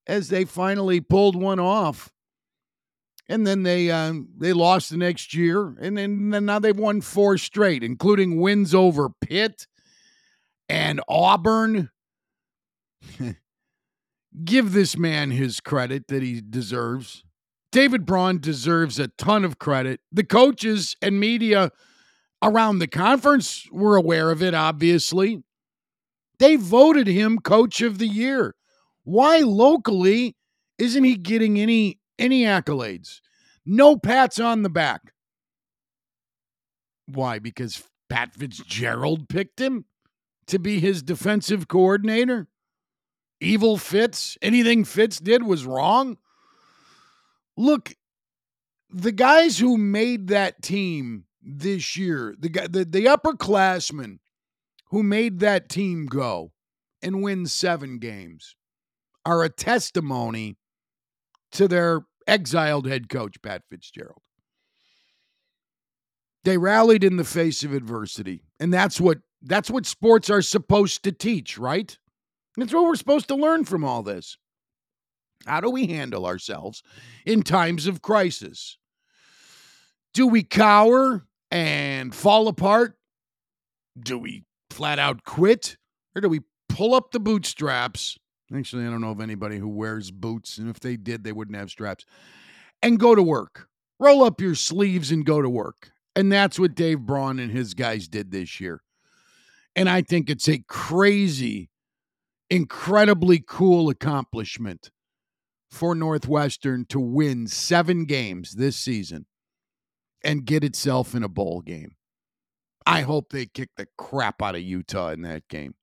as 0.05 0.27
they 0.27 0.43
finally 0.43 0.99
pulled 0.99 1.37
one 1.37 1.59
off. 1.59 2.11
And 3.29 3.47
then 3.47 3.63
they 3.63 3.91
um, 3.91 4.27
they 4.37 4.51
lost 4.51 4.89
the 4.89 4.97
next 4.97 5.33
year, 5.33 5.73
and 5.79 5.97
then, 5.97 6.31
then 6.31 6.45
now 6.45 6.59
they've 6.59 6.77
won 6.77 6.99
four 6.99 7.37
straight, 7.37 7.81
including 7.81 8.41
wins 8.41 8.75
over 8.75 9.09
Pitt 9.21 9.67
and 10.67 10.99
Auburn 11.07 11.91
Give 14.43 14.71
this 14.73 14.97
man 14.97 15.31
his 15.31 15.59
credit 15.59 16.07
that 16.07 16.23
he 16.23 16.41
deserves. 16.41 17.23
David 17.71 18.05
Braun 18.05 18.39
deserves 18.39 18.99
a 18.99 19.09
ton 19.09 19.43
of 19.43 19.59
credit. 19.59 19.99
The 20.11 20.23
coaches 20.23 20.95
and 21.01 21.19
media 21.19 21.71
around 22.41 22.79
the 22.79 22.87
conference 22.87 23.67
were 23.71 23.95
aware 23.95 24.31
of 24.31 24.41
it, 24.41 24.53
obviously. 24.53 25.43
They 26.39 26.55
voted 26.55 27.07
him 27.07 27.39
coach 27.39 27.81
of 27.81 27.97
the 27.97 28.07
year. 28.07 28.55
Why 29.03 29.39
locally 29.39 30.35
isn't 30.77 31.03
he 31.03 31.15
getting 31.15 31.59
any 31.59 31.99
any 32.17 32.43
accolades? 32.43 33.19
No 33.65 33.97
pats 33.97 34.39
on 34.39 34.63
the 34.63 34.69
back. 34.69 35.13
Why? 37.07 37.39
Because 37.39 37.83
Pat 38.09 38.33
Fitzgerald 38.33 39.27
picked 39.29 39.59
him 39.59 39.85
to 40.47 40.59
be 40.59 40.79
his 40.79 41.03
defensive 41.03 41.67
coordinator? 41.67 42.47
Evil 43.45 43.77
Fitz, 43.77 44.37
anything 44.41 44.83
Fitz 44.83 45.19
did 45.19 45.43
was 45.43 45.65
wrong. 45.65 46.17
Look, 47.55 47.95
the 48.89 49.11
guys 49.11 49.59
who 49.59 49.77
made 49.77 50.27
that 50.27 50.61
team 50.61 51.25
this 51.41 51.95
year, 51.95 52.35
the 52.37 52.49
the, 52.69 52.85
the 52.85 53.05
upperclassmen 53.05 54.19
who 54.89 55.03
made 55.03 55.39
that 55.39 55.69
team 55.69 56.05
go 56.05 56.51
and 57.01 57.21
win 57.21 57.45
seven 57.45 57.99
games 57.99 58.55
are 59.25 59.43
a 59.43 59.49
testimony 59.49 60.57
to 61.51 61.67
their 61.67 62.01
exiled 62.27 62.87
head 62.87 63.09
coach, 63.09 63.41
Pat 63.41 63.63
Fitzgerald. 63.69 64.21
They 66.43 66.57
rallied 66.57 67.03
in 67.03 67.17
the 67.17 67.23
face 67.23 67.63
of 67.63 67.73
adversity. 67.73 68.43
And 68.59 68.73
that's 68.73 69.01
what 69.01 69.19
that's 69.41 69.69
what 69.69 69.85
sports 69.85 70.29
are 70.29 70.41
supposed 70.41 71.03
to 71.03 71.11
teach, 71.11 71.57
right? 71.57 71.97
That's 72.57 72.73
what 72.73 72.85
we're 72.85 72.95
supposed 72.95 73.27
to 73.27 73.35
learn 73.35 73.65
from 73.65 73.83
all 73.83 74.03
this. 74.03 74.37
How 75.45 75.61
do 75.61 75.69
we 75.69 75.87
handle 75.87 76.25
ourselves 76.25 76.81
in 77.25 77.43
times 77.43 77.87
of 77.87 78.01
crisis? 78.01 78.77
Do 80.13 80.27
we 80.27 80.43
cower 80.43 81.25
and 81.51 82.15
fall 82.15 82.47
apart? 82.47 82.97
Do 83.99 84.17
we 84.17 84.45
flat 84.69 84.97
out 84.99 85.23
quit? 85.23 85.77
Or 86.15 86.21
do 86.21 86.29
we 86.29 86.41
pull 86.69 86.95
up 86.95 87.11
the 87.11 87.19
bootstraps? 87.19 88.17
Actually, 88.55 88.85
I 88.85 88.89
don't 88.89 89.01
know 89.01 89.11
of 89.11 89.21
anybody 89.21 89.57
who 89.57 89.67
wears 89.67 90.11
boots, 90.11 90.57
and 90.57 90.69
if 90.69 90.79
they 90.79 90.95
did, 90.97 91.23
they 91.23 91.31
wouldn't 91.31 91.57
have 91.57 91.69
straps. 91.69 92.05
And 92.81 92.99
go 92.99 93.15
to 93.15 93.23
work. 93.23 93.67
Roll 93.99 94.23
up 94.23 94.39
your 94.39 94.55
sleeves 94.55 95.11
and 95.11 95.25
go 95.25 95.41
to 95.41 95.49
work. 95.49 95.91
And 96.15 96.31
that's 96.31 96.59
what 96.59 96.75
Dave 96.75 97.01
Braun 97.01 97.39
and 97.39 97.51
his 97.51 97.73
guys 97.73 98.07
did 98.07 98.31
this 98.31 98.59
year. 98.59 98.81
And 99.75 99.89
I 99.89 100.01
think 100.01 100.29
it's 100.29 100.47
a 100.47 100.63
crazy 100.67 101.69
incredibly 102.49 103.43
cool 103.45 103.89
accomplishment 103.89 104.91
for 105.69 105.95
Northwestern 105.95 106.85
to 106.85 106.99
win 106.99 107.47
seven 107.47 108.05
games 108.05 108.53
this 108.53 108.77
season 108.77 109.25
and 110.23 110.45
get 110.45 110.63
itself 110.63 111.13
in 111.13 111.23
a 111.23 111.29
bowl 111.29 111.61
game. 111.61 111.95
I 112.85 113.01
hope 113.01 113.29
they 113.29 113.45
kick 113.45 113.69
the 113.77 113.87
crap 113.97 114.41
out 114.41 114.55
of 114.55 114.61
Utah 114.61 115.09
in 115.09 115.23
that 115.23 115.47
game. 115.47 115.75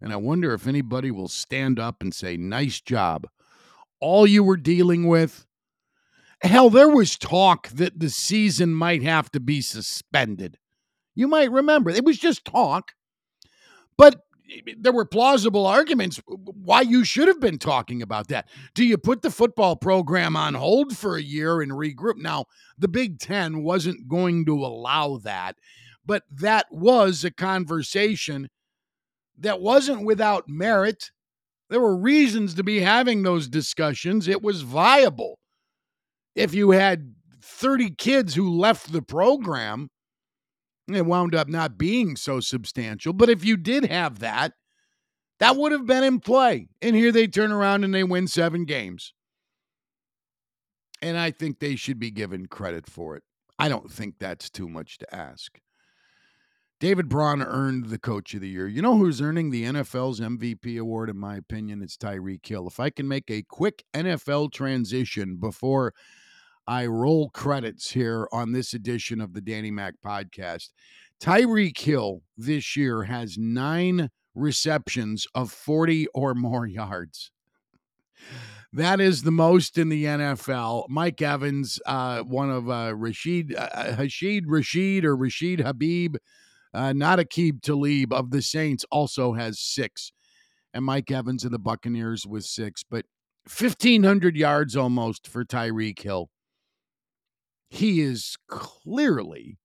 And 0.00 0.12
I 0.12 0.16
wonder 0.16 0.52
if 0.54 0.66
anybody 0.66 1.10
will 1.10 1.28
stand 1.28 1.78
up 1.78 2.02
and 2.02 2.14
say, 2.14 2.36
nice 2.36 2.80
job. 2.80 3.26
All 4.00 4.26
you 4.26 4.44
were 4.44 4.56
dealing 4.56 5.06
with. 5.08 5.46
Hell, 6.40 6.70
there 6.70 6.88
was 6.88 7.16
talk 7.16 7.68
that 7.68 7.98
the 7.98 8.10
season 8.10 8.72
might 8.72 9.02
have 9.02 9.30
to 9.32 9.40
be 9.40 9.60
suspended. 9.60 10.58
You 11.16 11.26
might 11.26 11.50
remember. 11.50 11.90
It 11.90 12.04
was 12.04 12.18
just 12.18 12.44
talk. 12.44 12.92
But 13.96 14.20
there 14.78 14.92
were 14.92 15.04
plausible 15.04 15.66
arguments 15.66 16.20
why 16.26 16.80
you 16.80 17.04
should 17.04 17.28
have 17.28 17.40
been 17.40 17.58
talking 17.58 18.02
about 18.02 18.28
that. 18.28 18.48
Do 18.74 18.84
you 18.84 18.96
put 18.96 19.22
the 19.22 19.30
football 19.30 19.76
program 19.76 20.36
on 20.36 20.54
hold 20.54 20.96
for 20.96 21.16
a 21.16 21.22
year 21.22 21.60
and 21.60 21.72
regroup? 21.72 22.16
Now, 22.16 22.46
the 22.78 22.88
Big 22.88 23.18
Ten 23.18 23.62
wasn't 23.62 24.08
going 24.08 24.46
to 24.46 24.64
allow 24.64 25.18
that, 25.18 25.56
but 26.04 26.22
that 26.30 26.66
was 26.70 27.24
a 27.24 27.30
conversation 27.30 28.48
that 29.38 29.60
wasn't 29.60 30.04
without 30.04 30.48
merit. 30.48 31.10
There 31.70 31.80
were 31.80 31.96
reasons 31.96 32.54
to 32.54 32.64
be 32.64 32.80
having 32.80 33.22
those 33.22 33.48
discussions. 33.48 34.26
It 34.26 34.42
was 34.42 34.62
viable. 34.62 35.38
If 36.34 36.54
you 36.54 36.70
had 36.70 37.14
30 37.42 37.90
kids 37.96 38.34
who 38.34 38.58
left 38.58 38.92
the 38.92 39.02
program, 39.02 39.88
It 40.96 41.06
wound 41.06 41.34
up 41.34 41.48
not 41.48 41.78
being 41.78 42.16
so 42.16 42.40
substantial. 42.40 43.12
But 43.12 43.28
if 43.28 43.44
you 43.44 43.56
did 43.56 43.86
have 43.86 44.20
that, 44.20 44.52
that 45.38 45.56
would 45.56 45.72
have 45.72 45.86
been 45.86 46.04
in 46.04 46.20
play. 46.20 46.68
And 46.82 46.96
here 46.96 47.12
they 47.12 47.26
turn 47.26 47.52
around 47.52 47.84
and 47.84 47.94
they 47.94 48.04
win 48.04 48.26
seven 48.26 48.64
games. 48.64 49.12
And 51.00 51.16
I 51.16 51.30
think 51.30 51.58
they 51.58 51.76
should 51.76 51.98
be 51.98 52.10
given 52.10 52.46
credit 52.46 52.88
for 52.88 53.16
it. 53.16 53.22
I 53.58 53.68
don't 53.68 53.90
think 53.90 54.16
that's 54.18 54.50
too 54.50 54.68
much 54.68 54.98
to 54.98 55.14
ask. 55.14 55.60
David 56.80 57.08
Braun 57.08 57.42
earned 57.42 57.86
the 57.86 57.98
coach 57.98 58.34
of 58.34 58.40
the 58.40 58.48
year. 58.48 58.68
You 58.68 58.82
know 58.82 58.96
who's 58.96 59.20
earning 59.20 59.50
the 59.50 59.64
NFL's 59.64 60.20
MVP 60.20 60.78
award, 60.78 61.10
in 61.10 61.18
my 61.18 61.36
opinion? 61.36 61.82
It's 61.82 61.96
Tyreek 61.96 62.46
Hill. 62.46 62.68
If 62.68 62.78
I 62.78 62.90
can 62.90 63.08
make 63.08 63.28
a 63.30 63.42
quick 63.42 63.84
NFL 63.94 64.52
transition 64.52 65.36
before 65.36 65.92
I 66.68 66.84
roll 66.84 67.30
credits 67.30 67.90
here 67.90 68.28
on 68.30 68.52
this 68.52 68.74
edition 68.74 69.22
of 69.22 69.32
the 69.32 69.40
Danny 69.40 69.70
Mac 69.70 69.94
podcast, 70.04 70.68
Tyreek 71.18 71.78
Hill 71.78 72.20
this 72.36 72.76
year 72.76 73.04
has 73.04 73.38
nine 73.38 74.10
receptions 74.34 75.26
of 75.34 75.50
40 75.50 76.08
or 76.14 76.34
more 76.34 76.66
yards. 76.66 77.30
That 78.70 79.00
is 79.00 79.22
the 79.22 79.30
most 79.30 79.78
in 79.78 79.88
the 79.88 80.04
NFL. 80.04 80.90
Mike 80.90 81.22
Evans, 81.22 81.80
uh, 81.86 82.20
one 82.20 82.50
of 82.50 82.68
uh, 82.68 82.94
Rashid, 82.94 83.54
uh, 83.56 83.70
uh 83.72 83.92
Hashid 83.94 84.44
Rashid 84.46 85.06
or 85.06 85.16
Rashid 85.16 85.60
Habib, 85.60 86.16
uh, 86.74 86.92
not 86.92 87.18
Aqib 87.18 87.62
Talib 87.62 88.12
of 88.12 88.30
the 88.30 88.42
Saints, 88.42 88.84
also 88.90 89.32
has 89.32 89.58
six. 89.58 90.12
And 90.74 90.84
Mike 90.84 91.10
Evans 91.10 91.46
of 91.46 91.50
the 91.50 91.58
Buccaneers 91.58 92.26
with 92.26 92.44
six. 92.44 92.84
But 92.88 93.06
1,500 93.46 94.36
yards 94.36 94.76
almost 94.76 95.26
for 95.26 95.46
Tyreek 95.46 96.00
Hill. 96.02 96.28
He 97.68 98.00
is 98.00 98.36
clearly, 98.48 99.58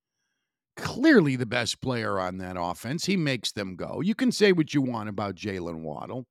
clearly 0.75 1.35
the 1.35 1.45
best 1.45 1.81
player 1.81 2.19
on 2.19 2.37
that 2.37 2.57
offense. 2.59 3.05
He 3.05 3.17
makes 3.17 3.51
them 3.51 3.75
go. 3.75 4.01
You 4.01 4.15
can 4.15 4.31
say 4.31 4.51
what 4.51 4.73
you 4.73 4.81
want 4.81 5.09
about 5.09 5.35
Jaylen 5.35 5.81
Waddle 5.83 6.27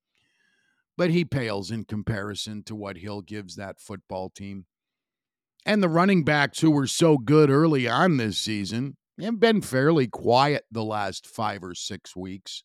but 0.96 1.10
he 1.10 1.24
pales 1.24 1.70
in 1.70 1.84
comparison 1.84 2.62
to 2.64 2.74
what 2.74 2.98
Hill 2.98 3.22
gives 3.22 3.56
that 3.56 3.80
football 3.80 4.30
team. 4.30 4.66
And 5.64 5.82
the 5.82 5.88
running 5.88 6.24
backs 6.24 6.60
who 6.60 6.70
were 6.70 6.86
so 6.86 7.18
good 7.18 7.50
early 7.50 7.88
on 7.88 8.16
this 8.16 8.38
season 8.38 8.96
have 9.20 9.38
been 9.38 9.62
fairly 9.62 10.06
quiet 10.06 10.64
the 10.70 10.84
last 10.84 11.26
five 11.26 11.62
or 11.62 11.74
six 11.74 12.16
weeks. 12.16 12.64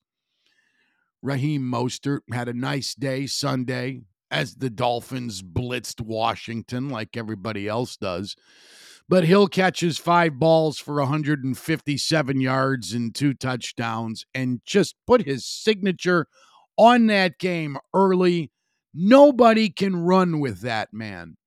Raheem 1.21 1.61
Mostert 1.61 2.21
had 2.31 2.47
a 2.47 2.53
nice 2.53 2.95
day 2.95 3.27
Sunday 3.27 4.01
as 4.29 4.55
the 4.55 4.69
Dolphins 4.69 5.41
blitzed 5.41 6.01
Washington 6.01 6.89
like 6.89 7.15
everybody 7.15 7.67
else 7.67 7.97
does. 7.97 8.35
But 9.09 9.23
Hill 9.23 9.47
catches 9.47 9.97
five 9.97 10.37
balls 10.37 10.79
for 10.79 10.95
157 10.95 12.41
yards 12.41 12.93
and 12.93 13.15
two 13.15 13.33
touchdowns 13.33 14.25
and 14.33 14.59
just 14.65 14.95
put 15.05 15.25
his 15.25 15.45
signature 15.45 16.27
on 16.77 17.07
that 17.07 17.39
game 17.39 17.77
early. 17.93 18.51
Nobody 18.93 19.69
can 19.69 19.95
run 19.95 20.39
with 20.39 20.61
that 20.61 20.89
man. 20.91 21.37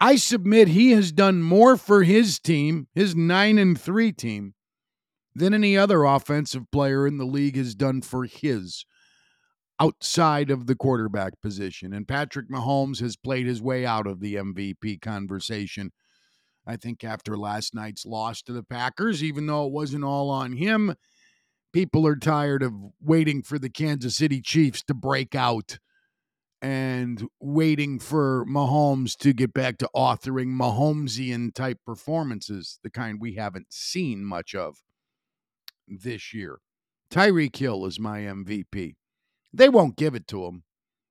I 0.00 0.16
submit 0.16 0.68
he 0.68 0.90
has 0.92 1.12
done 1.12 1.42
more 1.42 1.76
for 1.76 2.02
his 2.02 2.38
team, 2.38 2.88
his 2.94 3.14
9 3.14 3.58
and 3.58 3.80
3 3.80 4.12
team, 4.12 4.54
than 5.34 5.54
any 5.54 5.76
other 5.76 6.04
offensive 6.04 6.70
player 6.70 7.06
in 7.06 7.18
the 7.18 7.24
league 7.24 7.56
has 7.56 7.74
done 7.74 8.02
for 8.02 8.24
his 8.24 8.84
outside 9.80 10.50
of 10.50 10.66
the 10.66 10.74
quarterback 10.76 11.40
position. 11.40 11.92
And 11.92 12.06
Patrick 12.06 12.48
Mahomes 12.48 13.00
has 13.00 13.16
played 13.16 13.46
his 13.46 13.62
way 13.62 13.86
out 13.86 14.06
of 14.06 14.20
the 14.20 14.36
MVP 14.36 15.00
conversation. 15.00 15.92
I 16.66 16.76
think 16.76 17.02
after 17.02 17.36
last 17.36 17.74
night's 17.74 18.06
loss 18.06 18.42
to 18.42 18.52
the 18.52 18.62
Packers, 18.62 19.22
even 19.22 19.46
though 19.46 19.66
it 19.66 19.72
wasn't 19.72 20.04
all 20.04 20.30
on 20.30 20.52
him, 20.52 20.94
people 21.72 22.06
are 22.06 22.16
tired 22.16 22.62
of 22.62 22.72
waiting 23.00 23.42
for 23.42 23.58
the 23.58 23.70
Kansas 23.70 24.16
City 24.16 24.40
Chiefs 24.40 24.82
to 24.84 24.94
break 24.94 25.34
out 25.34 25.78
and 26.60 27.26
waiting 27.40 27.98
for 27.98 28.46
Mahomes 28.46 29.16
to 29.16 29.32
get 29.32 29.52
back 29.52 29.78
to 29.78 29.90
authoring 29.96 30.54
Mahomesian 30.54 31.52
type 31.52 31.78
performances, 31.84 32.78
the 32.84 32.90
kind 32.90 33.20
we 33.20 33.34
haven't 33.34 33.72
seen 33.72 34.24
much 34.24 34.54
of 34.54 34.76
this 35.88 36.32
year. 36.32 36.58
Tyreek 37.10 37.56
Hill 37.56 37.84
is 37.84 37.98
my 37.98 38.20
MVP. 38.20 38.94
They 39.52 39.68
won't 39.68 39.96
give 39.96 40.14
it 40.14 40.28
to 40.28 40.46
him. 40.46 40.62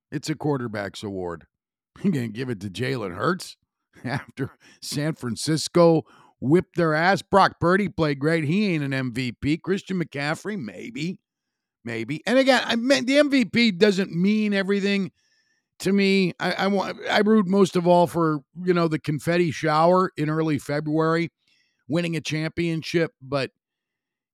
It's 0.09 0.29
a 0.29 0.35
quarterback's 0.35 1.03
award. 1.03 1.45
Going 2.01 2.13
to 2.13 2.27
give 2.29 2.49
it 2.49 2.61
to 2.61 2.69
Jalen 2.69 3.15
Hurts 3.15 3.57
after 4.05 4.51
San 4.81 5.13
Francisco 5.13 6.03
whipped 6.39 6.75
their 6.75 6.93
ass. 6.93 7.21
Brock 7.21 7.59
Purdy 7.59 7.87
played 7.87 8.19
great. 8.19 8.43
He 8.43 8.73
ain't 8.73 8.83
an 8.83 9.13
MVP. 9.13 9.61
Christian 9.61 10.01
McCaffrey, 10.01 10.57
maybe, 10.57 11.19
maybe. 11.85 12.21
And 12.25 12.39
again, 12.39 12.63
I 12.65 12.75
mean, 12.75 13.05
the 13.05 13.17
MVP 13.17 13.77
doesn't 13.77 14.11
mean 14.11 14.53
everything 14.53 15.11
to 15.79 15.91
me. 15.91 16.33
I, 16.39 16.51
I 16.53 16.67
want 16.67 16.97
I 17.09 17.19
root 17.19 17.47
most 17.47 17.75
of 17.75 17.87
all 17.87 18.07
for 18.07 18.39
you 18.63 18.73
know 18.73 18.87
the 18.87 18.99
confetti 18.99 19.51
shower 19.51 20.11
in 20.17 20.29
early 20.29 20.57
February, 20.57 21.31
winning 21.87 22.15
a 22.15 22.21
championship, 22.21 23.11
but 23.21 23.51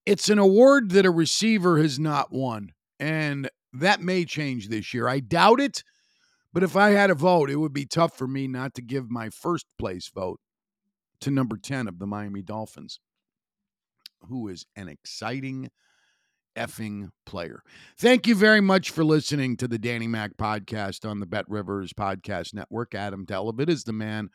it's 0.05 0.29
an 0.29 0.39
award 0.39 0.91
that 0.91 1.05
a 1.05 1.11
receiver 1.11 1.79
has 1.79 1.99
not 1.99 2.31
won, 2.31 2.71
and 2.99 3.49
that 3.73 4.01
may 4.01 4.25
change 4.25 4.69
this 4.69 4.93
year. 4.93 5.07
I 5.07 5.19
doubt 5.19 5.59
it. 5.59 5.83
But 6.57 6.63
if 6.63 6.75
I 6.75 6.89
had 6.89 7.11
a 7.11 7.13
vote, 7.13 7.51
it 7.51 7.57
would 7.57 7.71
be 7.71 7.85
tough 7.85 8.17
for 8.17 8.27
me 8.27 8.47
not 8.47 8.73
to 8.73 8.81
give 8.81 9.11
my 9.11 9.29
first 9.29 9.67
place 9.77 10.09
vote 10.09 10.39
to 11.21 11.29
number 11.29 11.55
10 11.55 11.87
of 11.87 11.99
the 11.99 12.07
Miami 12.07 12.41
Dolphins, 12.41 12.99
who 14.27 14.47
is 14.47 14.65
an 14.75 14.87
exciting 14.87 15.69
effing 16.57 17.09
player. 17.27 17.61
Thank 17.99 18.25
you 18.25 18.33
very 18.33 18.59
much 18.59 18.89
for 18.89 19.03
listening 19.03 19.55
to 19.57 19.67
the 19.67 19.77
Danny 19.77 20.07
Mac 20.07 20.35
podcast 20.35 21.07
on 21.07 21.19
the 21.19 21.27
Bet 21.27 21.47
Rivers 21.47 21.93
Podcast 21.93 22.55
Network. 22.55 22.95
Adam 22.95 23.23
Delavit 23.23 23.69
is 23.69 23.83
the 23.83 23.93
man 23.93 24.29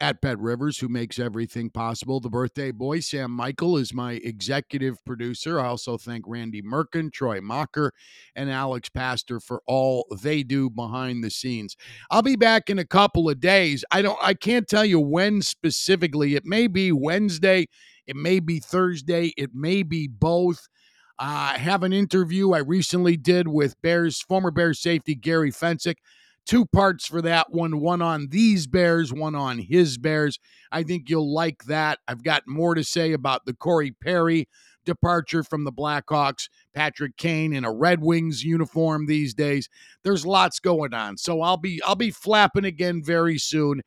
at 0.00 0.20
Bet 0.20 0.38
Rivers, 0.38 0.78
who 0.78 0.88
makes 0.88 1.18
everything 1.18 1.70
possible. 1.70 2.20
The 2.20 2.28
birthday 2.28 2.70
boy, 2.70 3.00
Sam 3.00 3.30
Michael, 3.30 3.76
is 3.76 3.94
my 3.94 4.14
executive 4.14 5.04
producer. 5.04 5.60
I 5.60 5.66
also 5.66 5.96
thank 5.96 6.24
Randy 6.26 6.62
Merkin, 6.62 7.12
Troy 7.12 7.40
Mocker, 7.40 7.92
and 8.34 8.50
Alex 8.50 8.88
Pastor 8.88 9.40
for 9.40 9.62
all 9.66 10.06
they 10.22 10.42
do 10.42 10.68
behind 10.70 11.24
the 11.24 11.30
scenes. 11.30 11.76
I'll 12.10 12.22
be 12.22 12.36
back 12.36 12.68
in 12.70 12.78
a 12.78 12.84
couple 12.84 13.28
of 13.28 13.40
days. 13.40 13.84
I 13.90 14.02
don't 14.02 14.18
I 14.22 14.34
can't 14.34 14.68
tell 14.68 14.84
you 14.84 15.00
when 15.00 15.42
specifically. 15.42 16.34
It 16.34 16.44
may 16.44 16.66
be 16.66 16.92
Wednesday, 16.92 17.66
it 18.06 18.16
may 18.16 18.40
be 18.40 18.60
Thursday, 18.60 19.32
it 19.36 19.54
may 19.54 19.82
be 19.82 20.06
both. 20.08 20.68
Uh, 21.18 21.54
I 21.54 21.58
have 21.58 21.82
an 21.82 21.94
interview 21.94 22.52
I 22.52 22.58
recently 22.58 23.16
did 23.16 23.48
with 23.48 23.80
Bears 23.80 24.20
former 24.20 24.50
Bears 24.50 24.80
safety 24.80 25.14
Gary 25.14 25.50
Fencik 25.50 25.96
two 26.46 26.64
parts 26.64 27.06
for 27.06 27.20
that 27.22 27.52
one 27.52 27.80
one 27.80 28.00
on 28.00 28.28
these 28.30 28.66
Bears, 28.66 29.12
one 29.12 29.34
on 29.34 29.58
his 29.58 29.98
Bears. 29.98 30.38
I 30.72 30.82
think 30.82 31.10
you'll 31.10 31.32
like 31.32 31.64
that. 31.64 31.98
I've 32.08 32.22
got 32.22 32.44
more 32.46 32.74
to 32.74 32.84
say 32.84 33.12
about 33.12 33.44
the 33.44 33.54
Corey 33.54 33.92
Perry 33.92 34.48
departure 34.84 35.42
from 35.42 35.64
the 35.64 35.72
Blackhawks, 35.72 36.48
Patrick 36.72 37.16
Kane 37.16 37.52
in 37.52 37.64
a 37.64 37.72
Red 37.72 38.00
Wings 38.00 38.44
uniform 38.44 39.06
these 39.06 39.34
days. 39.34 39.68
There's 40.04 40.24
lots 40.24 40.60
going 40.60 40.94
on. 40.94 41.18
So 41.18 41.42
I'll 41.42 41.56
be 41.56 41.82
I'll 41.84 41.96
be 41.96 42.12
flapping 42.12 42.64
again 42.64 43.02
very 43.04 43.38
soon. 43.38 43.82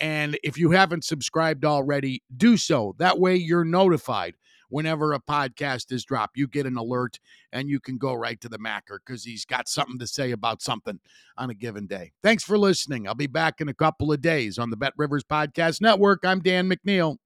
And 0.00 0.38
if 0.42 0.58
you 0.58 0.70
haven't 0.70 1.04
subscribed 1.04 1.64
already, 1.64 2.22
do 2.36 2.56
so. 2.56 2.94
That 2.98 3.18
way 3.18 3.36
you're 3.36 3.64
notified 3.64 4.34
whenever 4.74 5.12
a 5.12 5.20
podcast 5.20 5.92
is 5.92 6.04
dropped. 6.04 6.36
You 6.36 6.48
get 6.48 6.66
an 6.66 6.76
alert 6.76 7.20
and 7.52 7.68
you 7.68 7.78
can 7.78 7.96
go 7.96 8.12
right 8.12 8.40
to 8.40 8.48
the 8.48 8.58
Macker 8.58 9.00
because 9.06 9.22
he's 9.22 9.44
got 9.44 9.68
something 9.68 10.00
to 10.00 10.06
say 10.06 10.32
about 10.32 10.60
something 10.60 10.98
on 11.38 11.48
a 11.48 11.54
given 11.54 11.86
day. 11.86 12.10
Thanks 12.24 12.42
for 12.42 12.58
listening. 12.58 13.06
I'll 13.06 13.14
be 13.14 13.28
back 13.28 13.60
in 13.60 13.68
a 13.68 13.74
couple 13.74 14.12
of 14.12 14.20
days 14.20 14.58
on 14.58 14.70
the 14.70 14.76
Bet 14.76 14.92
Rivers 14.96 15.22
Podcast 15.22 15.80
Network. 15.80 16.24
I'm 16.24 16.40
Dan 16.40 16.68
McNeil. 16.68 17.18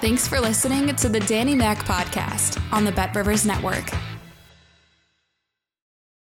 Thanks 0.00 0.26
for 0.26 0.40
listening 0.40 0.96
to 0.96 1.08
the 1.10 1.20
Danny 1.20 1.54
Mac 1.54 1.78
Podcast 1.80 2.60
on 2.72 2.86
the 2.86 2.92
Bet 2.92 3.14
Rivers 3.14 3.44
Network. 3.44 3.92